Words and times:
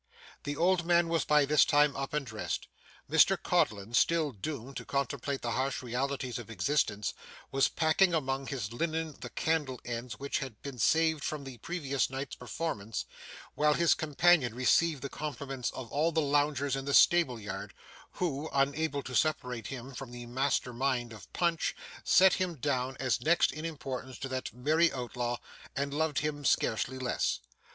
The 0.45 0.57
old 0.57 0.83
man 0.83 1.09
was 1.09 1.25
by 1.25 1.45
this 1.45 1.63
time 1.63 1.95
up 1.95 2.11
and 2.11 2.25
dressed. 2.25 2.67
Mr 3.07 3.37
Codlin, 3.39 3.93
still 3.93 4.31
doomed 4.31 4.75
to 4.77 4.83
contemplate 4.83 5.43
the 5.43 5.51
harsh 5.51 5.83
realities 5.83 6.39
of 6.39 6.49
existence, 6.49 7.13
was 7.51 7.67
packing 7.67 8.11
among 8.11 8.47
his 8.47 8.73
linen 8.73 9.15
the 9.19 9.29
candle 9.29 9.79
ends 9.85 10.17
which 10.17 10.39
had 10.39 10.59
been 10.63 10.79
saved 10.79 11.23
from 11.23 11.43
the 11.43 11.59
previous 11.59 12.09
night's 12.09 12.35
performance; 12.35 13.05
while 13.53 13.75
his 13.75 13.93
companion 13.93 14.55
received 14.55 15.03
the 15.03 15.07
compliments 15.09 15.69
of 15.69 15.91
all 15.91 16.11
the 16.11 16.19
loungers 16.19 16.75
in 16.75 16.85
the 16.85 16.95
stable 16.95 17.39
yard, 17.39 17.71
who, 18.13 18.49
unable 18.53 19.03
to 19.03 19.13
separate 19.13 19.67
him 19.67 19.93
from 19.93 20.09
the 20.09 20.25
master 20.25 20.73
mind 20.73 21.13
of 21.13 21.31
Punch, 21.31 21.75
set 22.03 22.33
him 22.33 22.55
down 22.55 22.97
as 22.99 23.21
next 23.21 23.51
in 23.51 23.65
importance 23.65 24.17
to 24.17 24.27
that 24.27 24.51
merry 24.51 24.91
outlaw, 24.91 25.37
and 25.75 25.93
loved 25.93 26.21
him 26.21 26.43
scarcely 26.43 26.97
less. 26.97 27.39